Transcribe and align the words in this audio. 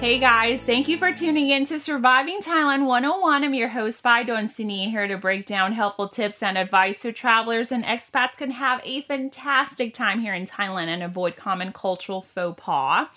Hey 0.00 0.18
guys, 0.18 0.62
thank 0.62 0.88
you 0.88 0.96
for 0.96 1.12
tuning 1.12 1.50
in 1.50 1.66
to 1.66 1.78
Surviving 1.78 2.40
Thailand 2.40 2.86
101. 2.86 3.44
I'm 3.44 3.52
your 3.52 3.68
host, 3.68 4.02
Bai 4.02 4.24
Sini, 4.24 4.88
here 4.88 5.06
to 5.06 5.18
break 5.18 5.44
down 5.44 5.74
helpful 5.74 6.08
tips 6.08 6.42
and 6.42 6.56
advice 6.56 7.00
so 7.00 7.10
travelers 7.10 7.70
and 7.70 7.84
expats 7.84 8.34
can 8.34 8.52
have 8.52 8.80
a 8.82 9.02
fantastic 9.02 9.92
time 9.92 10.18
here 10.20 10.32
in 10.32 10.46
Thailand 10.46 10.86
and 10.86 11.02
avoid 11.02 11.36
common 11.36 11.70
cultural 11.74 12.22
faux 12.22 12.58
pas. 12.58 13.08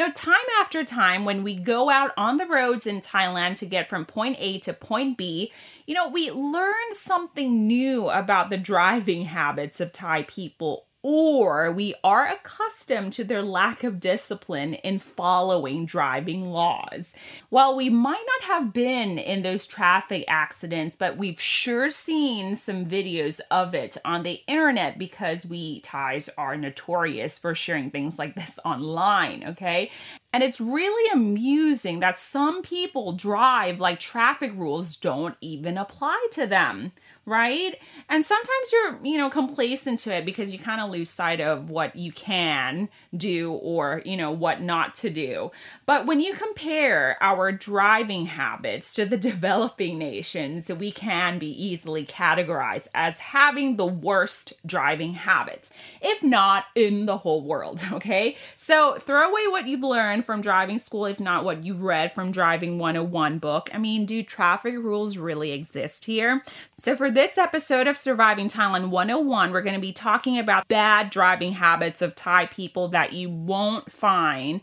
Now, 0.00 0.08
time 0.16 0.34
after 0.60 0.82
time, 0.82 1.24
when 1.24 1.44
we 1.44 1.54
go 1.54 1.90
out 1.90 2.10
on 2.16 2.38
the 2.38 2.46
roads 2.46 2.88
in 2.88 3.00
Thailand 3.00 3.54
to 3.58 3.66
get 3.66 3.88
from 3.88 4.04
point 4.04 4.34
A 4.40 4.58
to 4.58 4.72
point 4.72 5.16
B, 5.16 5.52
you 5.86 5.94
know, 5.94 6.08
we 6.08 6.32
learn 6.32 6.74
something 6.90 7.68
new 7.68 8.10
about 8.10 8.50
the 8.50 8.58
driving 8.58 9.26
habits 9.26 9.80
of 9.80 9.92
Thai 9.92 10.24
people 10.24 10.86
or 11.02 11.72
we 11.72 11.94
are 12.04 12.28
accustomed 12.28 13.12
to 13.12 13.24
their 13.24 13.42
lack 13.42 13.82
of 13.82 13.98
discipline 13.98 14.74
in 14.74 14.98
following 14.98 15.84
driving 15.84 16.50
laws. 16.50 17.12
While 17.48 17.76
we 17.76 17.90
might 17.90 18.24
not 18.26 18.48
have 18.48 18.72
been 18.72 19.18
in 19.18 19.42
those 19.42 19.66
traffic 19.66 20.24
accidents, 20.28 20.94
but 20.94 21.16
we've 21.16 21.40
sure 21.40 21.90
seen 21.90 22.54
some 22.54 22.86
videos 22.86 23.40
of 23.50 23.74
it 23.74 23.96
on 24.04 24.22
the 24.22 24.40
internet 24.46 24.98
because 24.98 25.44
we 25.44 25.80
Thais 25.80 26.28
are 26.38 26.56
notorious 26.56 27.38
for 27.38 27.54
sharing 27.54 27.90
things 27.90 28.18
like 28.18 28.34
this 28.36 28.58
online, 28.64 29.44
okay? 29.48 29.90
And 30.32 30.42
it's 30.42 30.60
really 30.60 31.10
amusing 31.12 32.00
that 32.00 32.18
some 32.18 32.62
people 32.62 33.12
drive 33.12 33.80
like 33.80 34.00
traffic 34.00 34.52
rules 34.54 34.96
don't 34.96 35.36
even 35.40 35.76
apply 35.76 36.26
to 36.32 36.46
them 36.46 36.92
right? 37.24 37.78
And 38.08 38.24
sometimes 38.24 38.72
you're, 38.72 38.98
you 39.02 39.16
know, 39.16 39.30
complacent 39.30 40.00
to 40.00 40.14
it 40.14 40.24
because 40.24 40.52
you 40.52 40.58
kind 40.58 40.80
of 40.80 40.90
lose 40.90 41.08
sight 41.08 41.40
of 41.40 41.70
what 41.70 41.94
you 41.94 42.10
can 42.10 42.88
do 43.16 43.52
or, 43.52 44.02
you 44.04 44.16
know, 44.16 44.32
what 44.32 44.60
not 44.60 44.94
to 44.96 45.10
do. 45.10 45.52
But 45.86 46.06
when 46.06 46.20
you 46.20 46.34
compare 46.34 47.16
our 47.20 47.52
driving 47.52 48.26
habits 48.26 48.92
to 48.94 49.04
the 49.04 49.16
developing 49.32 49.98
nations, 49.98 50.68
we 50.68 50.90
can 50.90 51.38
be 51.38 51.50
easily 51.50 52.04
categorized 52.04 52.88
as 52.92 53.18
having 53.18 53.76
the 53.76 53.86
worst 53.86 54.54
driving 54.66 55.12
habits, 55.12 55.70
if 56.00 56.22
not 56.22 56.64
in 56.74 57.06
the 57.06 57.18
whole 57.18 57.42
world, 57.42 57.84
okay? 57.92 58.36
So 58.56 58.98
throw 58.98 59.28
away 59.28 59.46
what 59.46 59.68
you've 59.68 59.80
learned 59.82 60.24
from 60.24 60.40
driving 60.40 60.78
school, 60.78 61.06
if 61.06 61.20
not 61.20 61.44
what 61.44 61.64
you've 61.64 61.82
read 61.82 62.12
from 62.12 62.32
Driving 62.32 62.78
101 62.78 63.38
book. 63.38 63.70
I 63.72 63.78
mean, 63.78 64.06
do 64.06 64.22
traffic 64.22 64.74
rules 64.74 65.16
really 65.16 65.52
exist 65.52 66.04
here? 66.04 66.42
So 66.78 66.96
for 66.96 67.11
this 67.14 67.36
episode 67.36 67.86
of 67.86 67.98
Surviving 67.98 68.48
Thailand 68.48 68.88
101, 68.88 69.52
we're 69.52 69.62
going 69.62 69.74
to 69.74 69.80
be 69.80 69.92
talking 69.92 70.38
about 70.38 70.66
bad 70.68 71.10
driving 71.10 71.52
habits 71.52 72.00
of 72.00 72.14
Thai 72.14 72.46
people 72.46 72.88
that 72.88 73.12
you 73.12 73.28
won't 73.28 73.90
find 73.92 74.60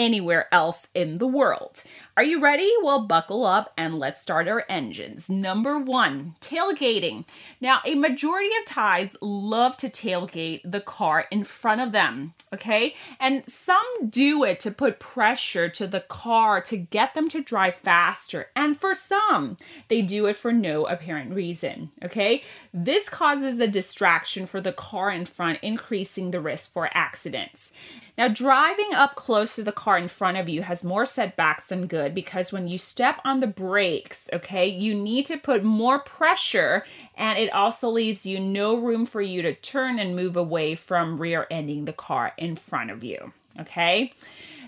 anywhere 0.00 0.48
else 0.50 0.88
in 0.94 1.18
the 1.18 1.26
world. 1.26 1.84
Are 2.16 2.24
you 2.24 2.40
ready? 2.40 2.70
Well, 2.82 3.06
buckle 3.06 3.44
up 3.44 3.72
and 3.76 3.98
let's 3.98 4.20
start 4.20 4.48
our 4.48 4.64
engines. 4.68 5.28
Number 5.28 5.78
one, 5.78 6.36
tailgating. 6.40 7.26
Now, 7.60 7.80
a 7.84 7.94
majority 7.94 8.48
of 8.60 8.64
Thais 8.64 9.16
love 9.20 9.76
to 9.78 9.90
tailgate 9.90 10.62
the 10.64 10.80
car 10.80 11.26
in 11.30 11.44
front 11.44 11.82
of 11.82 11.92
them, 11.92 12.32
okay? 12.52 12.94
And 13.18 13.46
some 13.46 14.08
do 14.08 14.42
it 14.44 14.58
to 14.60 14.70
put 14.70 15.00
pressure 15.00 15.68
to 15.68 15.86
the 15.86 16.00
car 16.00 16.62
to 16.62 16.78
get 16.78 17.14
them 17.14 17.28
to 17.28 17.42
drive 17.42 17.74
faster. 17.76 18.48
And 18.56 18.80
for 18.80 18.94
some, 18.94 19.58
they 19.88 20.00
do 20.00 20.26
it 20.26 20.36
for 20.36 20.52
no 20.52 20.86
apparent 20.86 21.34
reason, 21.34 21.90
okay? 22.02 22.42
This 22.72 23.10
causes 23.10 23.60
a 23.60 23.68
distraction 23.68 24.46
for 24.46 24.62
the 24.62 24.72
car 24.72 25.10
in 25.10 25.26
front, 25.26 25.58
increasing 25.62 26.30
the 26.30 26.40
risk 26.40 26.72
for 26.72 26.90
accidents. 26.94 27.72
Now, 28.20 28.28
driving 28.28 28.92
up 28.92 29.14
close 29.14 29.54
to 29.54 29.62
the 29.62 29.72
car 29.72 29.96
in 29.96 30.08
front 30.08 30.36
of 30.36 30.46
you 30.46 30.60
has 30.60 30.84
more 30.84 31.06
setbacks 31.06 31.68
than 31.68 31.86
good 31.86 32.14
because 32.14 32.52
when 32.52 32.68
you 32.68 32.76
step 32.76 33.18
on 33.24 33.40
the 33.40 33.46
brakes, 33.46 34.28
okay, 34.30 34.68
you 34.68 34.94
need 34.94 35.24
to 35.24 35.38
put 35.38 35.64
more 35.64 36.00
pressure 36.00 36.84
and 37.14 37.38
it 37.38 37.50
also 37.50 37.88
leaves 37.88 38.26
you 38.26 38.38
no 38.38 38.76
room 38.76 39.06
for 39.06 39.22
you 39.22 39.40
to 39.40 39.54
turn 39.54 39.98
and 39.98 40.14
move 40.14 40.36
away 40.36 40.74
from 40.74 41.18
rear 41.18 41.46
ending 41.50 41.86
the 41.86 41.94
car 41.94 42.34
in 42.36 42.56
front 42.56 42.90
of 42.90 43.02
you, 43.02 43.32
okay? 43.58 44.12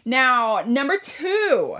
Now, 0.06 0.64
number 0.66 0.96
two, 0.96 1.76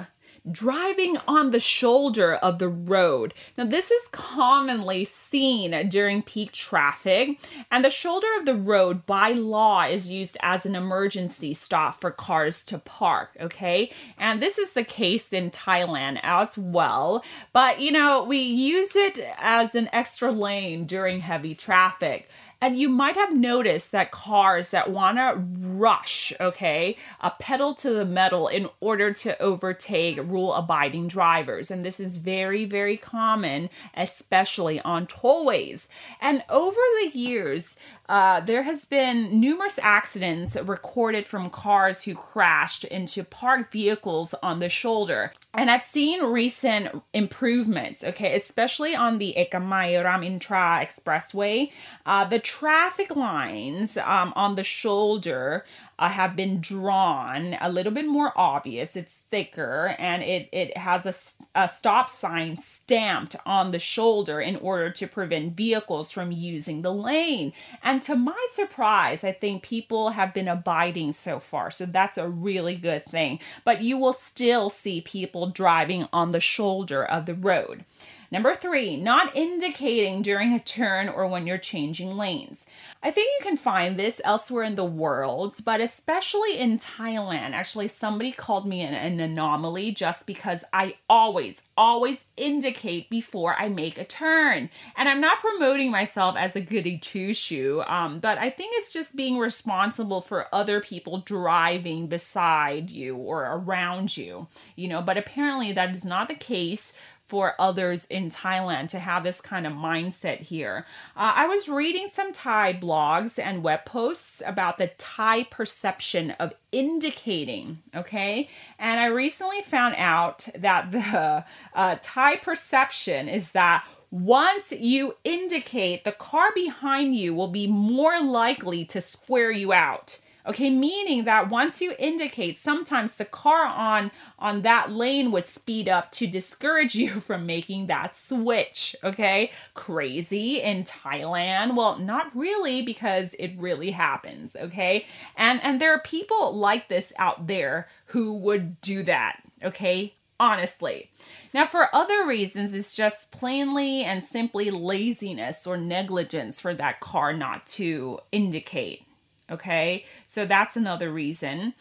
driving 0.50 1.16
on 1.28 1.50
the 1.50 1.60
shoulder 1.60 2.34
of 2.34 2.58
the 2.58 2.69
road. 2.69 3.32
Now, 3.56 3.64
this 3.64 3.91
is 3.91 4.08
commonly 4.10 5.04
seen 5.04 5.88
during 5.88 6.22
peak 6.22 6.53
traffic, 6.53 7.38
and 7.70 7.84
the 7.84 7.91
shoulder 7.91 8.26
of 8.38 8.47
the 8.47 8.54
road 8.54 9.06
by 9.06 9.30
law 9.30 9.84
is 9.84 10.10
used 10.10 10.36
as 10.41 10.66
an 10.66 10.75
emergency 10.75 11.54
stop 11.54 12.00
for 12.00 12.10
cars 12.10 12.62
to 12.64 12.78
park, 12.78 13.36
okay? 13.41 13.92
And 14.19 14.42
this 14.42 14.58
is 14.58 14.72
the 14.72 14.84
case 14.84 15.32
in 15.32 15.50
Thailand 15.50 16.19
as 16.22 16.59
well, 16.59 17.24
but 17.53 17.80
you 17.80 17.92
know, 17.92 18.24
we 18.24 18.38
use 18.38 18.97
it 18.97 19.19
as 19.38 19.74
an 19.74 19.88
extra 19.92 20.32
lane 20.32 20.86
during 20.86 21.20
heavy 21.20 21.54
traffic. 21.54 22.28
And 22.62 22.78
you 22.78 22.88
might 22.88 23.16
have 23.16 23.34
noticed 23.34 23.90
that 23.90 24.12
cars 24.12 24.70
that 24.70 24.88
want 24.88 25.18
to 25.18 25.44
rush, 25.58 26.32
okay, 26.40 26.96
a 27.20 27.32
pedal 27.32 27.74
to 27.74 27.90
the 27.90 28.04
metal 28.04 28.46
in 28.46 28.68
order 28.78 29.12
to 29.14 29.36
overtake 29.42 30.18
rule 30.30 30.54
abiding 30.54 31.08
drivers. 31.08 31.72
And 31.72 31.84
this 31.84 31.98
is 31.98 32.18
very, 32.18 32.64
very 32.64 32.96
common, 32.96 33.68
especially 33.94 34.80
on 34.82 35.08
tollways. 35.08 35.88
And 36.20 36.44
over 36.48 36.80
the 37.02 37.18
years, 37.18 37.74
uh, 38.08 38.40
there 38.40 38.62
has 38.62 38.84
been 38.84 39.40
numerous 39.40 39.78
accidents 39.82 40.54
recorded 40.54 41.26
from 41.26 41.50
cars 41.50 42.04
who 42.04 42.14
crashed 42.14 42.84
into 42.84 43.24
parked 43.24 43.72
vehicles 43.72 44.34
on 44.42 44.60
the 44.60 44.68
shoulder. 44.68 45.32
And 45.54 45.70
I've 45.70 45.82
seen 45.82 46.24
recent 46.24 47.02
improvements, 47.12 48.04
okay, 48.04 48.34
especially 48.36 48.94
on 48.94 49.18
the 49.18 49.34
Ekamai 49.36 50.02
Ramintra 50.04 50.80
Expressway. 50.80 51.70
Uh, 52.06 52.24
the 52.24 52.38
traffic 52.58 53.16
lines 53.16 53.96
um, 53.96 54.30
on 54.36 54.56
the 54.56 54.62
shoulder 54.62 55.64
uh, 55.98 56.08
have 56.10 56.36
been 56.36 56.60
drawn 56.60 57.56
a 57.62 57.70
little 57.70 57.92
bit 57.92 58.06
more 58.06 58.30
obvious. 58.36 58.94
It's 58.94 59.22
thicker 59.30 59.96
and 59.98 60.22
it, 60.22 60.50
it 60.52 60.76
has 60.76 61.06
a, 61.06 61.14
a 61.58 61.66
stop 61.66 62.10
sign 62.10 62.58
stamped 62.58 63.36
on 63.46 63.70
the 63.70 63.78
shoulder 63.78 64.38
in 64.38 64.56
order 64.56 64.91
to 64.91 65.06
prevent 65.06 65.56
vehicles 65.56 66.12
from 66.12 66.30
using 66.30 66.82
the 66.82 66.92
lane. 66.92 67.54
And 67.82 68.02
to 68.02 68.16
my 68.16 68.46
surprise, 68.52 69.24
I 69.24 69.32
think 69.32 69.62
people 69.62 70.10
have 70.10 70.34
been 70.34 70.48
abiding 70.48 71.12
so 71.12 71.38
far. 71.38 71.70
So 71.70 71.86
that's 71.86 72.18
a 72.18 72.28
really 72.28 72.74
good 72.76 73.06
thing. 73.06 73.38
But 73.64 73.80
you 73.80 73.96
will 73.96 74.12
still 74.12 74.68
see 74.68 75.00
people 75.00 75.46
driving 75.46 76.06
on 76.12 76.32
the 76.32 76.41
shoulder 76.41 77.02
of 77.02 77.24
the 77.24 77.34
road. 77.34 77.86
Number 78.32 78.54
three, 78.54 78.97
not 78.97 79.37
indicating 79.37 80.22
during 80.22 80.54
a 80.54 80.59
turn 80.59 81.10
or 81.10 81.26
when 81.26 81.47
you're 81.47 81.59
changing 81.59 82.16
lanes. 82.16 82.65
I 83.03 83.10
think 83.10 83.31
you 83.38 83.44
can 83.44 83.59
find 83.59 83.98
this 83.98 84.22
elsewhere 84.25 84.65
in 84.65 84.75
the 84.75 84.84
world, 84.87 85.56
but 85.66 85.82
especially 85.82 86.56
in 86.56 86.78
Thailand. 86.78 87.50
Actually, 87.50 87.88
somebody 87.88 88.32
called 88.32 88.66
me 88.66 88.81
an, 88.81 88.94
an 88.94 89.21
anomaly 89.21 89.91
just 89.91 90.26
because 90.26 90.65
I 90.72 90.94
always, 91.10 91.60
always 91.76 92.25
indicate 92.38 93.10
before 93.10 93.54
I 93.59 93.68
make 93.68 93.98
a 93.98 94.04
turn. 94.04 94.71
And 94.97 95.10
I'm 95.10 95.21
not 95.21 95.41
promoting 95.41 95.91
myself 95.91 96.34
as 96.39 96.56
a 96.56 96.60
goody 96.62 96.97
two 96.97 97.34
shoe, 97.34 97.83
um, 97.86 98.18
but 98.18 98.39
I 98.39 98.48
think 98.48 98.72
it's 98.77 98.95
just 98.95 99.15
being 99.15 99.36
responsible 99.36 100.22
for 100.22 100.47
other 100.54 100.80
people 100.80 101.18
driving 101.18 102.06
beside 102.06 102.89
you 102.89 103.15
or 103.15 103.42
around 103.42 104.16
you, 104.16 104.47
you 104.74 104.89
know. 104.89 105.03
But 105.03 105.18
apparently, 105.18 105.72
that 105.72 105.91
is 105.91 106.06
not 106.06 106.28
the 106.28 106.34
case 106.34 106.95
for 107.32 107.54
others 107.58 108.06
in 108.10 108.28
Thailand 108.28 108.90
to 108.90 108.98
have 108.98 109.24
this 109.24 109.40
kind 109.40 109.66
of 109.66 109.72
mindset 109.72 110.40
here. 110.40 110.84
Uh, 111.16 111.32
I 111.34 111.46
was 111.46 111.66
reading 111.66 112.08
some 112.12 112.30
Thai 112.30 112.74
blogs 112.74 113.38
and 113.38 113.62
web 113.62 113.86
posts 113.86 114.42
about 114.44 114.76
the 114.76 114.88
Thai 114.98 115.44
perception 115.44 116.32
of 116.32 116.52
indicating, 116.72 117.78
okay? 117.96 118.50
And 118.78 119.00
I 119.00 119.06
recently 119.06 119.62
found 119.62 119.94
out 119.96 120.46
that 120.58 120.92
the 120.92 121.46
uh, 121.72 121.96
Thai 122.02 122.36
perception 122.36 123.30
is 123.30 123.52
that 123.52 123.86
once 124.10 124.70
you 124.70 125.16
indicate, 125.24 126.04
the 126.04 126.12
car 126.12 126.50
behind 126.54 127.16
you 127.16 127.32
will 127.32 127.48
be 127.48 127.66
more 127.66 128.20
likely 128.20 128.84
to 128.84 129.00
square 129.00 129.50
you 129.50 129.72
out 129.72 130.20
okay 130.47 130.71
meaning 130.71 131.24
that 131.24 131.50
once 131.50 131.80
you 131.80 131.94
indicate 131.98 132.59
sometimes 132.59 133.15
the 133.15 133.24
car 133.24 133.65
on 133.66 134.10
on 134.39 134.62
that 134.62 134.91
lane 134.91 135.30
would 135.30 135.47
speed 135.47 135.89
up 135.89 136.10
to 136.12 136.27
discourage 136.27 136.94
you 137.03 137.21
from 137.21 137.47
making 137.47 137.86
that 137.86 138.16
switch 138.16 138.97
okay? 139.04 139.50
Crazy 139.74 140.60
in 140.60 140.84
thailand. 140.84 141.74
Well 141.77 141.98
not 141.98 142.34
really 142.36 142.83
because 142.83 143.34
it 143.39 143.53
really 143.59 143.91
happens 143.91 144.56
okay? 144.56 145.06
And 145.36 145.62
and 145.62 145.80
there 145.80 145.94
are 145.94 146.00
people 146.00 146.54
like 146.56 146.89
this 146.89 147.12
out 147.18 147.47
there 147.47 147.89
who 148.06 148.34
would 148.34 148.80
do 148.80 149.03
that 149.04 149.42
okay? 149.62 150.15
Honestly. 150.41 151.09
Now, 151.54 151.66
for 151.66 151.94
other 151.94 152.27
reasons, 152.27 152.72
it's 152.72 152.97
just 152.97 153.30
plainly 153.30 154.03
and 154.03 154.24
simply 154.24 154.72
laziness 154.72 155.66
or 155.68 155.77
negligence 155.77 156.60
for 156.60 156.74
that 156.74 156.98
car 156.98 157.33
not 157.33 157.66
to 157.68 158.18
indicate. 158.33 159.06
Okay, 159.53 160.04
so 160.27 160.47
that's 160.47 160.77
another 160.77 161.13
reason. 161.13 161.75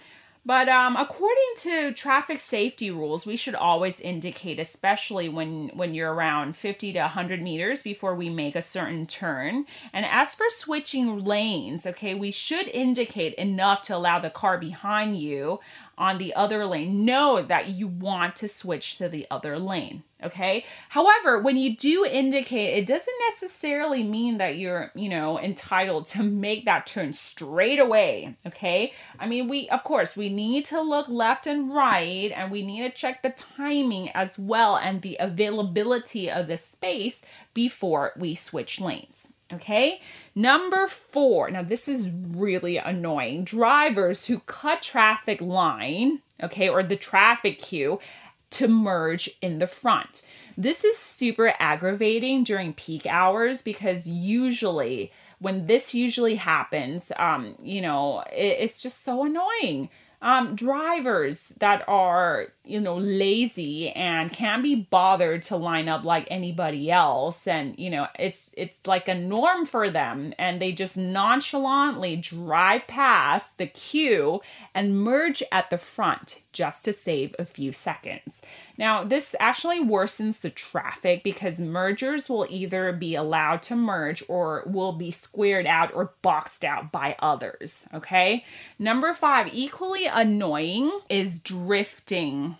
But 0.43 0.69
um, 0.69 0.95
according 0.95 1.53
to 1.57 1.93
traffic 1.93 2.39
safety 2.39 2.89
rules, 2.89 3.27
we 3.27 3.35
should 3.35 3.53
always 3.53 4.01
indicate, 4.01 4.59
especially 4.59 5.29
when 5.29 5.69
when 5.75 5.93
you're 5.93 6.13
around 6.13 6.57
50 6.57 6.93
to 6.93 6.99
100 6.99 7.41
meters 7.43 7.83
before 7.83 8.15
we 8.15 8.27
make 8.29 8.55
a 8.55 8.61
certain 8.61 9.05
turn. 9.05 9.65
And 9.93 10.03
as 10.03 10.33
for 10.33 10.47
switching 10.49 11.23
lanes, 11.23 11.85
okay, 11.85 12.15
we 12.15 12.31
should 12.31 12.67
indicate 12.69 13.35
enough 13.35 13.83
to 13.83 13.95
allow 13.95 14.17
the 14.17 14.31
car 14.31 14.57
behind 14.57 15.19
you 15.19 15.59
on 16.01 16.17
the 16.17 16.33
other 16.33 16.65
lane 16.65 17.05
know 17.05 17.43
that 17.43 17.69
you 17.69 17.87
want 17.87 18.35
to 18.35 18.47
switch 18.47 18.97
to 18.97 19.07
the 19.07 19.27
other 19.29 19.59
lane. 19.59 20.01
Okay. 20.23 20.65
However, 20.89 21.39
when 21.39 21.57
you 21.57 21.75
do 21.75 22.05
indicate, 22.05 22.77
it 22.77 22.87
doesn't 22.87 23.13
necessarily 23.29 24.01
mean 24.01 24.39
that 24.39 24.57
you're, 24.57 24.91
you 24.95 25.09
know, 25.09 25.39
entitled 25.39 26.07
to 26.07 26.23
make 26.23 26.65
that 26.65 26.87
turn 26.87 27.13
straight 27.13 27.79
away. 27.79 28.35
Okay. 28.47 28.93
I 29.19 29.27
mean, 29.27 29.47
we, 29.47 29.69
of 29.69 29.83
course, 29.83 30.17
we 30.17 30.29
need 30.29 30.65
to 30.65 30.81
look 30.81 31.07
left 31.07 31.45
and 31.45 31.73
right 31.73 32.31
and 32.35 32.51
we 32.51 32.63
need 32.63 32.81
to 32.81 32.89
check 32.89 33.21
the 33.21 33.29
timing 33.29 34.09
as 34.09 34.39
well 34.39 34.77
and 34.77 35.03
the 35.03 35.17
availability 35.19 36.31
of 36.31 36.47
the 36.47 36.57
space 36.57 37.21
before 37.53 38.13
we 38.17 38.33
switch 38.33 38.81
lanes. 38.81 39.27
Okay. 39.53 40.01
Number 40.35 40.87
four. 40.87 41.49
Now, 41.51 41.63
this 41.63 41.87
is 41.87 42.09
really 42.09 42.77
annoying. 42.77 43.43
Drivers 43.43 44.25
who 44.25 44.39
cut 44.39 44.81
traffic 44.81 45.41
line, 45.41 46.21
okay, 46.41 46.69
or 46.69 46.83
the 46.83 46.95
traffic 46.95 47.59
queue 47.59 47.99
to 48.51 48.67
merge 48.67 49.29
in 49.41 49.59
the 49.59 49.67
front. 49.67 50.23
This 50.57 50.83
is 50.83 50.97
super 50.97 51.53
aggravating 51.59 52.43
during 52.43 52.73
peak 52.73 53.05
hours 53.05 53.61
because 53.61 54.07
usually 54.07 55.11
when 55.39 55.65
this 55.65 55.93
usually 55.95 56.35
happens, 56.35 57.11
um, 57.17 57.55
you 57.59 57.81
know, 57.81 58.21
it, 58.31 58.57
it's 58.59 58.81
just 58.81 59.03
so 59.03 59.23
annoying 59.23 59.89
um, 60.21 60.55
drivers 60.55 61.49
that 61.59 61.83
are 61.87 62.47
you 62.63 62.79
know 62.79 62.97
lazy 62.97 63.89
and 63.89 64.31
can't 64.31 64.63
be 64.63 64.75
bothered 64.75 65.43
to 65.43 65.57
line 65.57 65.89
up 65.89 66.03
like 66.03 66.27
anybody 66.29 66.91
else. 66.91 67.47
And 67.47 67.77
you 67.77 67.89
know 67.89 68.07
it's 68.17 68.51
it's 68.57 68.79
like 68.85 69.07
a 69.07 69.15
norm 69.15 69.65
for 69.65 69.89
them. 69.89 70.33
And 70.37 70.61
they 70.61 70.71
just 70.71 70.97
nonchalantly 70.97 72.15
drive 72.15 72.87
past 72.87 73.57
the 73.57 73.67
queue 73.67 74.41
and 74.73 75.01
merge 75.01 75.43
at 75.51 75.69
the 75.69 75.77
front 75.77 76.41
just 76.53 76.83
to 76.85 76.93
save 76.93 77.35
a 77.39 77.45
few 77.45 77.71
seconds. 77.71 78.41
Now 78.77 79.03
this 79.03 79.35
actually 79.39 79.83
worsens 79.83 80.41
the 80.41 80.49
traffic 80.49 81.23
because 81.23 81.59
mergers 81.59 82.29
will 82.29 82.47
either 82.49 82.91
be 82.91 83.15
allowed 83.15 83.63
to 83.63 83.75
merge 83.75 84.23
or 84.27 84.63
will 84.65 84.91
be 84.91 85.11
squared 85.11 85.65
out 85.67 85.93
or 85.93 86.13
boxed 86.21 86.63
out 86.63 86.91
by 86.91 87.15
others 87.19 87.85
okay? 87.93 88.45
Number 88.79 89.13
five 89.13 89.49
equally 89.53 90.05
annoying 90.07 90.91
is 91.09 91.39
drifting 91.39 92.57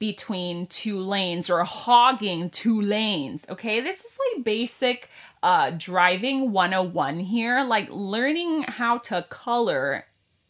between 0.00 0.66
two 0.66 0.98
lanes 0.98 1.48
or 1.50 1.62
hogging 1.62 2.50
two 2.50 2.80
lanes. 2.80 3.44
Okay, 3.48 3.80
this 3.80 4.00
is 4.00 4.18
like 4.34 4.44
basic 4.44 5.08
uh, 5.44 5.70
driving 5.76 6.50
101 6.50 7.20
here, 7.20 7.62
like 7.62 7.88
learning 7.90 8.62
how 8.62 8.98
to 8.98 9.22
color 9.28 10.06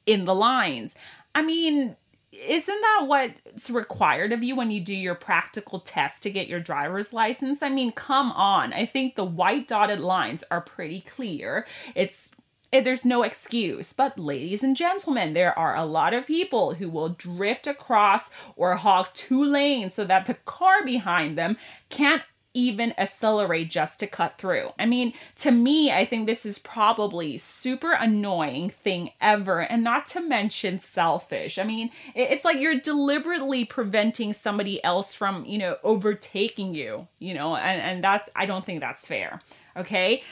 in 0.06 0.25
the 0.25 0.35
lines. 0.35 0.94
I 1.35 1.43
mean, 1.43 1.97
isn't 2.32 2.81
that 2.81 3.05
what's 3.06 3.69
required 3.70 4.32
of 4.32 4.44
you 4.44 4.55
when 4.55 4.70
you 4.70 4.81
do 4.81 4.94
your 4.94 5.17
practical 5.17 5.81
test 5.81 6.23
to 6.23 6.31
get 6.31 6.47
your 6.47 6.61
driver's 6.61 7.12
license? 7.12 7.61
I 7.61 7.70
mean, 7.70 7.91
come 7.91 8.31
on. 8.32 8.73
I 8.73 8.87
think 8.87 9.17
the 9.17 9.25
white 9.25 9.67
dotted 9.67 10.00
lines 10.00 10.44
are 10.52 10.61
pretty 10.61 11.00
clear. 11.00 11.67
It's 11.97 12.31
Eh, 12.72 12.81
there's 12.81 13.05
no 13.05 13.22
excuse. 13.22 13.93
But, 13.93 14.19
ladies 14.19 14.62
and 14.62 14.76
gentlemen, 14.76 15.34
there 15.34 15.58
are 15.58 15.76
a 15.76 15.84
lot 15.84 16.14
of 16.14 16.26
people 16.26 16.75
who 16.75 16.88
will 16.88 17.08
drift 17.08 17.67
across 17.67 18.31
or 18.56 18.76
hog 18.76 19.08
two 19.14 19.44
lanes 19.44 19.94
so 19.94 20.05
that 20.05 20.26
the 20.26 20.34
car 20.34 20.84
behind 20.84 21.37
them 21.37 21.56
can't 21.88 22.22
even 22.52 22.93
accelerate 22.99 23.70
just 23.70 24.00
to 24.00 24.06
cut 24.08 24.37
through. 24.37 24.70
I 24.78 24.84
mean, 24.87 25.12
to 25.37 25.52
me, 25.52 25.93
I 25.93 26.05
think 26.05 26.26
this 26.26 26.44
is 26.44 26.58
probably 26.58 27.38
super 27.38 27.93
annoying 27.93 28.70
thing 28.70 29.11
ever 29.20 29.61
and 29.61 29.84
not 29.84 30.06
to 30.08 30.20
mention 30.20 30.81
selfish. 30.81 31.58
I 31.58 31.64
mean, 31.64 31.90
it's 32.14 32.44
like 32.44 32.58
you're 32.58 32.81
deliberately 32.81 33.64
preventing 33.64 34.32
somebody 34.32 34.82
else 34.82 35.14
from, 35.14 35.44
you 35.44 35.58
know, 35.58 35.76
overtaking 35.84 36.75
you, 36.75 37.06
you 37.20 37.34
know, 37.34 37.55
and 37.55 37.81
and 37.81 38.02
that's 38.02 38.28
I 38.34 38.46
don't 38.46 38.64
think 38.64 38.81
that's 38.81 39.06
fair. 39.06 39.40
Okay? 39.76 40.25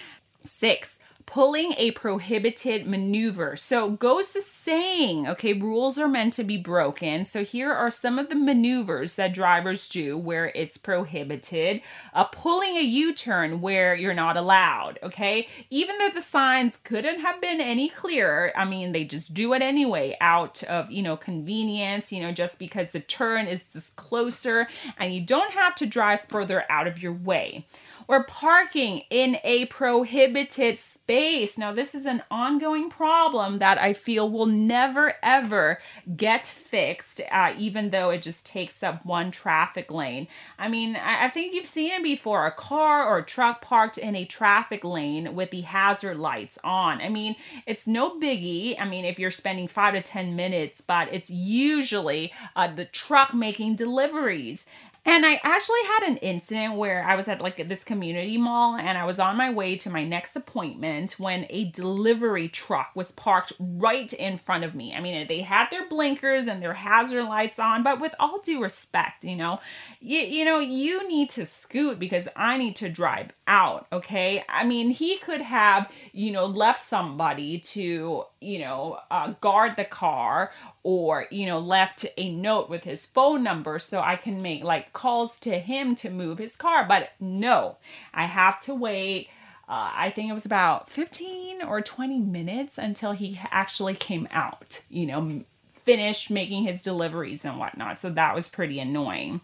6 0.44 0.98
pulling 1.29 1.75
a 1.77 1.91
prohibited 1.91 2.87
maneuver. 2.87 3.55
So 3.55 3.91
goes 3.91 4.29
the 4.29 4.41
saying, 4.41 5.29
okay, 5.29 5.53
rules 5.53 5.99
are 5.99 6.09
meant 6.09 6.33
to 6.35 6.43
be 6.43 6.57
broken. 6.57 7.27
So 7.27 7.45
here 7.45 7.71
are 7.71 7.91
some 7.91 8.19
of 8.19 8.31
the 8.31 8.35
maneuvers 8.35 9.17
that 9.17 9.35
drivers 9.35 9.91
do 9.91 10.17
where 10.17 10.51
it's 10.55 10.79
prohibited. 10.79 11.83
Uh, 12.15 12.25
pulling 12.25 12.79
a 12.79 12.83
U-turn 12.83 13.61
where 13.61 13.95
you're 13.95 14.15
not 14.15 14.39
allowed, 14.39 14.99
okay? 15.03 15.49
Even 15.69 15.99
though 15.99 16.09
the 16.09 16.23
signs 16.23 16.79
couldn't 16.79 17.21
have 17.21 17.43
been 17.43 17.61
any 17.61 17.91
clearer, 17.91 18.51
I 18.57 18.65
mean, 18.65 18.93
they 18.93 19.05
just 19.05 19.35
do 19.35 19.53
it 19.53 19.61
anyway 19.61 20.17
out 20.23 20.63
of, 20.63 20.91
you 20.91 21.03
know, 21.03 21.19
convenience, 21.19 22.11
you 22.11 22.23
know, 22.23 22.33
just 22.33 22.59
because 22.59 22.93
the 22.93 23.01
turn 23.01 23.47
is 23.47 23.75
just 23.75 23.97
closer 23.97 24.67
and 24.97 25.13
you 25.13 25.21
don't 25.21 25.53
have 25.53 25.75
to 25.75 25.85
drive 25.85 26.23
further 26.23 26.65
out 26.71 26.87
of 26.87 27.03
your 27.03 27.13
way 27.13 27.67
or 28.09 28.25
parking 28.25 29.03
in 29.11 29.37
a 29.45 29.67
prohibited 29.67 30.79
space. 30.79 31.18
Now, 31.59 31.73
this 31.73 31.97
is 31.97 32.06
an 32.06 32.23
ongoing 32.31 32.91
problem 32.91 33.59
that 33.59 33.76
I 33.76 33.93
feel 33.93 34.31
will 34.31 34.47
never 34.47 35.15
ever 35.20 35.81
get 36.17 36.47
fixed, 36.47 37.20
uh, 37.32 37.55
even 37.59 37.91
though 37.91 38.11
it 38.11 38.23
just 38.23 38.47
takes 38.47 38.85
up 38.85 39.05
one 39.05 39.32
traffic 39.32 39.91
lane. 39.91 40.29
I 40.61 40.69
mean, 40.69 40.94
I, 40.94 41.25
I 41.25 41.29
think 41.29 41.55
you've 41.55 41.67
seen 41.67 41.91
it 41.91 42.05
before 42.05 42.47
a 42.47 42.53
car 42.53 43.05
or 43.05 43.19
a 43.19 43.25
truck 43.25 43.61
parked 43.62 43.98
in 43.98 44.15
a 44.15 44.25
traffic 44.25 44.84
lane 44.84 45.34
with 45.34 45.51
the 45.51 45.63
hazard 45.63 46.19
lights 46.19 46.56
on. 46.63 47.01
I 47.01 47.08
mean, 47.08 47.34
it's 47.67 47.89
no 47.89 48.20
biggie. 48.20 48.81
I 48.81 48.84
mean, 48.84 49.05
if 49.05 49.19
you're 49.19 49.32
spending 49.32 49.67
five 49.67 49.94
to 49.94 50.03
10 50.03 50.37
minutes, 50.37 50.81
but 50.81 51.08
it's 51.13 51.31
usually 51.31 52.32
uh, 52.55 52.72
the 52.72 52.84
truck 52.84 53.34
making 53.34 53.75
deliveries. 53.75 54.67
And 55.10 55.24
I 55.24 55.41
actually 55.43 55.82
had 55.86 56.03
an 56.10 56.17
incident 56.19 56.74
where 56.74 57.03
I 57.03 57.17
was 57.17 57.29
at 57.29 57.41
like 57.41 57.67
this 57.67 57.82
community 57.82 58.36
mall 58.36 58.77
and 58.77 58.98
I 58.98 59.06
was 59.06 59.19
on 59.19 59.38
my 59.38 59.48
way 59.48 59.74
to 59.77 59.88
my 59.88 60.05
next 60.05 60.36
appointment 60.36 61.12
when 61.12 61.46
a 61.48 61.65
delivery 61.70 62.46
truck 62.50 62.91
was 62.94 63.10
parked 63.12 63.55
right 63.58 64.12
in 64.12 64.36
front 64.36 64.65
of 64.65 64.74
me. 64.74 64.94
I 64.94 65.00
mean, 65.00 65.27
they 65.27 65.41
had 65.41 65.70
their 65.70 65.88
blinkers 65.88 66.46
and 66.46 66.62
their 66.62 66.74
hazard 66.74 67.24
lights 67.24 67.58
on, 67.58 67.82
but 67.82 68.00
with 68.00 68.15
all 68.20 68.41
due 68.41 68.62
respect, 68.62 69.24
you 69.24 69.34
know, 69.34 69.60
you, 69.98 70.19
you 70.19 70.44
know, 70.44 70.58
you 70.58 71.08
need 71.08 71.31
to 71.31 71.46
scoot 71.46 71.98
because 71.98 72.29
I 72.36 72.58
need 72.58 72.77
to 72.77 72.91
drive 72.91 73.31
out, 73.46 73.86
okay? 73.91 74.44
I 74.46 74.65
mean, 74.65 74.91
he 74.91 75.17
could 75.17 75.41
have, 75.41 75.91
you 76.12 76.32
know, 76.32 76.44
left 76.44 76.81
somebody 76.81 77.60
to, 77.60 78.24
you 78.43 78.58
know, 78.58 78.98
uh, 79.10 79.32
guard 79.41 79.77
the 79.79 79.86
car 79.86 80.53
or 80.89 81.27
you 81.31 81.45
know 81.45 81.59
left 81.59 82.07
a 82.17 82.35
note 82.35 82.71
with 82.71 82.85
his 82.85 83.05
phone 83.05 83.43
number 83.43 83.79
so 83.79 84.01
I 84.01 84.17
can 84.17 84.41
make 84.41 84.65
like 84.65 84.95
calls 84.95 85.39
to 85.41 85.59
him 85.59 85.95
to 85.97 86.09
move 86.09 86.39
his 86.39 86.57
car 86.57 86.87
but 86.89 87.11
no 87.21 87.77
I 88.15 88.25
have 88.25 88.59
to 88.63 88.75
wait 88.75 89.29
uh, 89.69 89.93
I 89.95 90.09
think 90.09 90.31
it 90.31 90.33
was 90.33 90.47
about 90.47 90.89
15 90.89 91.63
or 91.63 91.83
20 91.83 92.21
minutes 92.21 92.79
until 92.79 93.13
he 93.13 93.39
actually 93.51 93.97
came 93.97 94.29
out 94.31 94.81
you 94.89 95.05
know 95.05 95.45
finished 95.85 96.31
making 96.31 96.65
his 96.65 96.81
deliveries 96.81 97.45
and 97.45 97.59
whatnot 97.59 98.01
so 98.01 98.09
that 98.09 98.35
was 98.35 98.49
pretty 98.49 98.81
annoying 98.81 99.43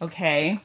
okay 0.00 0.62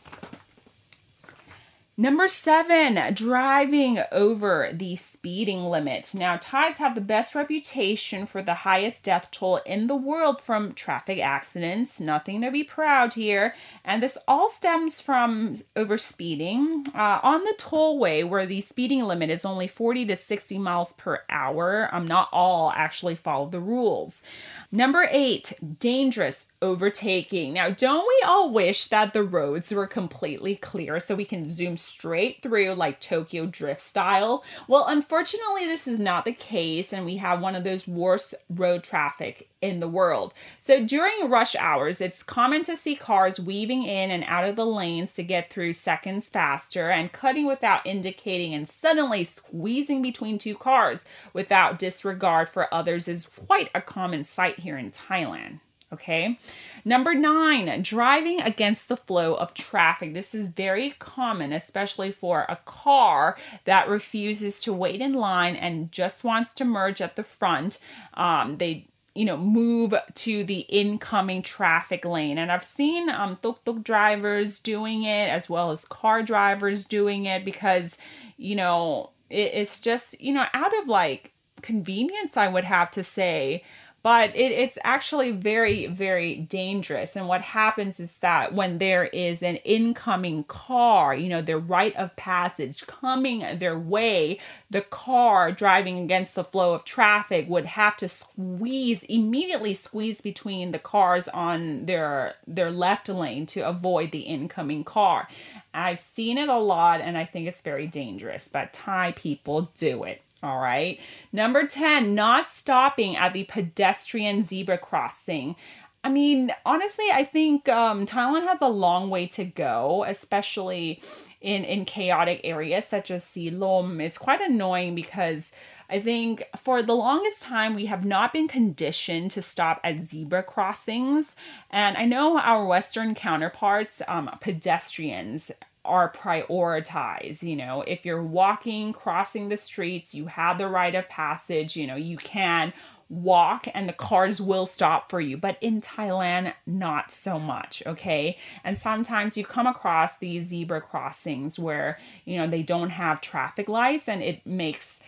Number 2.01 2.27
seven, 2.27 3.13
driving 3.13 3.99
over 4.11 4.71
the 4.73 4.95
speeding 4.95 5.65
limit. 5.65 6.15
Now, 6.15 6.35
Thais 6.35 6.79
have 6.79 6.95
the 6.95 6.99
best 6.99 7.35
reputation 7.35 8.25
for 8.25 8.41
the 8.41 8.55
highest 8.55 9.03
death 9.03 9.29
toll 9.29 9.57
in 9.67 9.85
the 9.85 9.95
world 9.95 10.41
from 10.41 10.73
traffic 10.73 11.19
accidents. 11.19 11.99
Nothing 11.99 12.41
to 12.41 12.49
be 12.49 12.63
proud 12.63 13.13
here. 13.13 13.53
And 13.85 14.01
this 14.01 14.17
all 14.27 14.49
stems 14.49 14.99
from 14.99 15.57
overspeeding. 15.75 16.87
Uh, 16.95 17.19
on 17.21 17.43
the 17.43 17.53
tollway, 17.59 18.27
where 18.27 18.47
the 18.47 18.61
speeding 18.61 19.03
limit 19.03 19.29
is 19.29 19.45
only 19.45 19.67
40 19.67 20.07
to 20.07 20.15
60 20.15 20.57
miles 20.57 20.93
per 20.93 21.21
hour, 21.29 21.87
um, 21.91 22.07
not 22.07 22.29
all 22.31 22.71
actually 22.75 23.13
follow 23.13 23.45
the 23.47 23.59
rules. 23.59 24.23
Number 24.71 25.07
eight, 25.11 25.53
dangerous 25.79 26.51
overtaking. 26.63 27.53
Now, 27.53 27.69
don't 27.69 28.07
we 28.07 28.27
all 28.27 28.49
wish 28.49 28.87
that 28.87 29.13
the 29.13 29.21
roads 29.21 29.71
were 29.71 29.85
completely 29.85 30.55
clear 30.55 30.99
so 30.99 31.13
we 31.13 31.25
can 31.25 31.47
zoom 31.47 31.77
straight 31.91 32.41
through 32.41 32.73
like 32.73 32.99
Tokyo 32.99 33.45
Drift 33.45 33.81
style? 33.81 34.43
Well, 34.67 34.85
unfortunately, 34.87 35.65
this 35.65 35.87
is 35.87 35.99
not 35.99 36.25
the 36.25 36.33
case, 36.33 36.93
and 36.93 37.05
we 37.05 37.17
have 37.17 37.41
one 37.41 37.55
of 37.55 37.63
those 37.63 37.87
worst 37.87 38.33
road 38.49 38.83
traffic 38.83 39.49
in 39.61 39.79
the 39.79 39.87
world. 39.87 40.33
So 40.59 40.83
during 40.83 41.29
rush 41.29 41.55
hours, 41.55 42.01
it's 42.01 42.23
common 42.23 42.63
to 42.63 42.75
see 42.75 42.95
cars 42.95 43.39
weaving 43.39 43.83
in 43.83 44.09
and 44.09 44.23
out 44.25 44.47
of 44.47 44.55
the 44.55 44.65
lanes 44.65 45.13
to 45.13 45.23
get 45.23 45.51
through 45.51 45.73
seconds 45.73 46.29
faster 46.29 46.89
and 46.89 47.11
cutting 47.11 47.45
without 47.45 47.85
indicating 47.85 48.53
and 48.53 48.67
suddenly 48.67 49.23
squeezing 49.23 50.01
between 50.01 50.37
two 50.37 50.55
cars 50.55 51.05
without 51.33 51.77
disregard 51.77 52.49
for 52.49 52.73
others 52.73 53.07
is 53.07 53.25
quite 53.25 53.69
a 53.75 53.81
common 53.81 54.23
sight 54.23 54.59
here 54.59 54.77
in 54.77 54.91
Thailand. 54.91 55.59
Okay. 55.93 56.39
Number 56.85 57.13
nine, 57.13 57.81
driving 57.81 58.39
against 58.39 58.87
the 58.87 58.95
flow 58.95 59.35
of 59.35 59.53
traffic. 59.53 60.13
This 60.13 60.33
is 60.33 60.49
very 60.49 60.91
common, 60.99 61.51
especially 61.51 62.11
for 62.11 62.45
a 62.47 62.57
car 62.63 63.37
that 63.65 63.89
refuses 63.89 64.61
to 64.61 64.73
wait 64.73 65.01
in 65.01 65.13
line 65.13 65.55
and 65.55 65.91
just 65.91 66.23
wants 66.23 66.53
to 66.55 66.65
merge 66.65 67.01
at 67.01 67.17
the 67.17 67.23
front. 67.23 67.79
Um, 68.13 68.57
they 68.57 68.87
you 69.13 69.25
know 69.25 69.37
move 69.37 69.93
to 70.13 70.43
the 70.45 70.59
incoming 70.59 71.41
traffic 71.41 72.05
lane 72.05 72.37
and 72.37 72.49
i've 72.49 72.63
seen 72.63 73.09
um 73.09 73.37
tuk 73.41 73.61
tuk 73.65 73.83
drivers 73.83 74.57
doing 74.59 75.03
it 75.03 75.29
as 75.29 75.49
well 75.49 75.71
as 75.71 75.83
car 75.83 76.23
drivers 76.23 76.85
doing 76.85 77.25
it 77.25 77.43
because 77.43 77.97
you 78.37 78.55
know 78.55 79.09
it, 79.29 79.51
it's 79.53 79.81
just 79.81 80.19
you 80.21 80.33
know 80.33 80.45
out 80.53 80.71
of 80.81 80.87
like 80.87 81.33
convenience 81.61 82.37
i 82.37 82.47
would 82.47 82.63
have 82.63 82.89
to 82.89 83.03
say 83.03 83.61
but 84.03 84.35
it, 84.35 84.51
it's 84.51 84.77
actually 84.83 85.31
very 85.31 85.87
very 85.87 86.35
dangerous. 86.35 87.15
And 87.15 87.27
what 87.27 87.41
happens 87.41 87.99
is 87.99 88.13
that 88.17 88.53
when 88.53 88.77
there 88.77 89.05
is 89.05 89.43
an 89.43 89.57
incoming 89.57 90.43
car 90.45 91.13
you 91.15 91.29
know 91.29 91.41
their 91.41 91.57
right 91.57 91.95
of 91.95 92.15
passage 92.15 92.85
coming 92.87 93.59
their 93.59 93.77
way 93.77 94.39
the 94.69 94.81
car 94.81 95.51
driving 95.51 95.99
against 95.99 96.35
the 96.35 96.43
flow 96.43 96.73
of 96.73 96.85
traffic 96.85 97.47
would 97.49 97.65
have 97.65 97.97
to 97.97 98.07
squeeze 98.07 99.03
immediately 99.03 99.73
squeeze 99.73 100.21
between 100.21 100.71
the 100.71 100.79
cars 100.79 101.27
on 101.29 101.85
their 101.85 102.35
their 102.47 102.71
left 102.71 103.09
lane 103.09 103.45
to 103.45 103.61
avoid 103.61 104.11
the 104.11 104.19
incoming 104.19 104.83
car. 104.83 105.27
I've 105.73 106.01
seen 106.01 106.37
it 106.37 106.49
a 106.49 106.57
lot 106.57 107.01
and 107.01 107.17
i 107.17 107.25
think 107.25 107.47
it's 107.47 107.61
very 107.61 107.87
dangerous 107.87 108.47
but 108.47 108.73
thai 108.73 109.13
people 109.13 109.71
do 109.77 110.03
it 110.03 110.21
all 110.43 110.59
right. 110.59 110.99
Number 111.31 111.67
10, 111.67 112.15
not 112.15 112.49
stopping 112.49 113.15
at 113.15 113.33
the 113.33 113.43
pedestrian 113.43 114.43
zebra 114.43 114.79
crossing. 114.79 115.55
I 116.03 116.09
mean, 116.09 116.51
honestly, 116.65 117.05
I 117.13 117.23
think 117.23 117.69
um, 117.69 118.07
Thailand 118.07 118.47
has 118.47 118.59
a 118.61 118.67
long 118.67 119.11
way 119.11 119.27
to 119.27 119.43
go, 119.45 120.03
especially 120.07 121.01
in, 121.41 121.63
in 121.63 121.85
chaotic 121.85 122.41
areas 122.43 122.85
such 122.85 123.11
as 123.11 123.23
Silom. 123.23 124.01
It's 124.01 124.17
quite 124.17 124.41
annoying 124.41 124.95
because 124.95 125.51
I 125.89 125.99
think 125.99 126.43
for 126.57 126.81
the 126.81 126.95
longest 126.95 127.41
time 127.41 127.75
we 127.75 127.85
have 127.87 128.05
not 128.05 128.33
been 128.33 128.47
conditioned 128.47 129.31
to 129.31 129.41
stop 129.41 129.79
at 129.83 129.99
zebra 129.99 130.43
crossings. 130.43 131.35
And 131.69 131.97
I 131.97 132.05
know 132.05 132.39
our 132.39 132.65
Western 132.65 133.13
counterparts, 133.13 134.01
um, 134.07 134.29
pedestrians, 134.39 135.51
are 135.83 136.11
prioritized. 136.11 137.43
You 137.43 137.55
know, 137.55 137.81
if 137.81 138.05
you're 138.05 138.23
walking, 138.23 138.93
crossing 138.93 139.49
the 139.49 139.57
streets, 139.57 140.13
you 140.13 140.27
have 140.27 140.57
the 140.57 140.67
right 140.67 140.93
of 140.93 141.09
passage, 141.09 141.75
you 141.75 141.87
know, 141.87 141.95
you 141.95 142.17
can 142.17 142.73
walk 143.11 143.67
and 143.73 143.89
the 143.89 143.93
cars 143.93 144.39
will 144.39 144.65
stop 144.65 145.09
for 145.09 145.19
you. 145.19 145.35
But 145.37 145.57
in 145.59 145.81
Thailand, 145.81 146.53
not 146.65 147.11
so 147.11 147.37
much, 147.37 147.83
okay? 147.85 148.37
And 148.63 148.79
sometimes 148.79 149.35
you 149.35 149.45
come 149.45 149.67
across 149.67 150.17
these 150.17 150.47
zebra 150.47 150.81
crossings 150.81 151.59
where, 151.59 151.99
you 152.23 152.37
know, 152.37 152.47
they 152.47 152.63
don't 152.63 152.89
have 152.89 153.19
traffic 153.19 153.67
lights 153.67 154.07
and 154.07 154.23
it 154.23 154.45
makes 154.45 155.01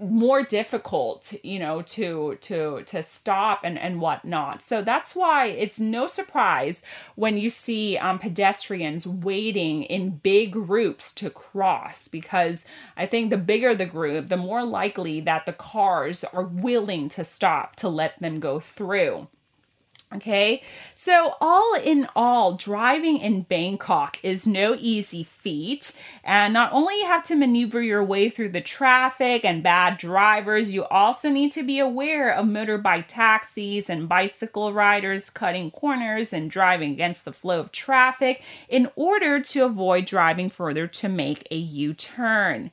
more 0.00 0.42
difficult 0.42 1.34
you 1.42 1.58
know 1.58 1.82
to 1.82 2.38
to 2.40 2.82
to 2.86 3.02
stop 3.02 3.60
and 3.64 3.78
and 3.78 4.00
whatnot. 4.00 4.62
So 4.62 4.82
that's 4.82 5.14
why 5.14 5.46
it's 5.46 5.80
no 5.80 6.06
surprise 6.06 6.82
when 7.14 7.36
you 7.36 7.50
see 7.50 7.96
um, 7.96 8.18
pedestrians 8.18 9.06
waiting 9.06 9.82
in 9.82 10.10
big 10.10 10.52
groups 10.52 11.12
to 11.14 11.30
cross 11.30 12.08
because 12.08 12.64
i 12.96 13.06
think 13.06 13.30
the 13.30 13.36
bigger 13.36 13.74
the 13.74 13.86
group 13.86 14.28
the 14.28 14.36
more 14.36 14.64
likely 14.64 15.20
that 15.20 15.46
the 15.46 15.52
cars 15.52 16.24
are 16.24 16.44
willing 16.44 17.08
to 17.08 17.24
stop 17.24 17.76
to 17.76 17.88
let 17.88 18.18
them 18.20 18.40
go 18.40 18.60
through 18.60 19.26
Okay, 20.14 20.62
so 20.94 21.34
all 21.38 21.74
in 21.74 22.08
all, 22.16 22.54
driving 22.54 23.18
in 23.18 23.42
Bangkok 23.42 24.18
is 24.22 24.46
no 24.46 24.74
easy 24.80 25.22
feat. 25.22 25.92
And 26.24 26.54
not 26.54 26.72
only 26.72 26.94
you 26.94 27.06
have 27.06 27.24
to 27.24 27.36
maneuver 27.36 27.82
your 27.82 28.02
way 28.02 28.30
through 28.30 28.48
the 28.48 28.62
traffic 28.62 29.44
and 29.44 29.62
bad 29.62 29.98
drivers, 29.98 30.72
you 30.72 30.84
also 30.86 31.28
need 31.28 31.52
to 31.52 31.62
be 31.62 31.78
aware 31.78 32.34
of 32.34 32.46
motorbike 32.46 33.04
taxis 33.06 33.90
and 33.90 34.08
bicycle 34.08 34.72
riders 34.72 35.28
cutting 35.28 35.70
corners 35.70 36.32
and 36.32 36.50
driving 36.50 36.92
against 36.92 37.26
the 37.26 37.32
flow 37.32 37.60
of 37.60 37.70
traffic 37.70 38.42
in 38.66 38.90
order 38.96 39.40
to 39.40 39.66
avoid 39.66 40.06
driving 40.06 40.48
further 40.48 40.86
to 40.86 41.10
make 41.10 41.46
a 41.50 41.56
U 41.56 41.92
turn. 41.92 42.70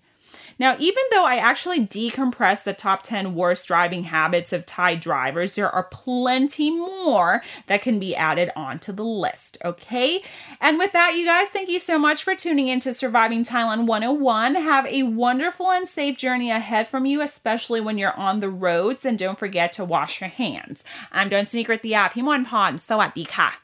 Now, 0.59 0.75
even 0.79 1.03
though 1.11 1.25
I 1.25 1.37
actually 1.37 1.85
decompressed 1.85 2.63
the 2.63 2.73
top 2.73 3.03
10 3.03 3.35
worst 3.35 3.67
driving 3.67 4.03
habits 4.03 4.53
of 4.53 4.65
Thai 4.65 4.95
drivers, 4.95 5.55
there 5.55 5.69
are 5.69 5.83
plenty 5.83 6.71
more 6.71 7.41
that 7.67 7.81
can 7.81 7.99
be 7.99 8.15
added 8.15 8.51
onto 8.55 8.91
the 8.91 9.03
list, 9.03 9.57
okay? 9.63 10.21
And 10.61 10.77
with 10.77 10.93
that, 10.93 11.15
you 11.15 11.25
guys, 11.25 11.47
thank 11.49 11.69
you 11.69 11.79
so 11.79 11.97
much 11.97 12.23
for 12.23 12.35
tuning 12.35 12.67
in 12.67 12.79
to 12.81 12.93
Surviving 12.93 13.43
Thailand 13.43 13.87
101. 13.87 14.55
Have 14.55 14.85
a 14.87 15.03
wonderful 15.03 15.71
and 15.71 15.87
safe 15.87 16.17
journey 16.17 16.51
ahead 16.51 16.87
from 16.87 17.05
you, 17.05 17.21
especially 17.21 17.81
when 17.81 17.97
you're 17.97 18.17
on 18.17 18.39
the 18.39 18.49
roads, 18.49 19.05
and 19.05 19.17
don't 19.17 19.39
forget 19.39 19.73
to 19.73 19.85
wash 19.85 20.21
your 20.21 20.29
hands. 20.29 20.83
I'm 21.11 21.29
Dawn 21.29 21.45
Sneaker 21.45 21.73
at 21.73 21.81
the 21.81 21.93
app. 21.93 22.13
Himon 22.13 22.45
Pon. 22.45 22.77
Sawadee 22.77 23.27
ka. 23.27 23.59